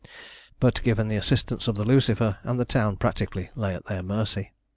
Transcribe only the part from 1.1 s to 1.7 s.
assistance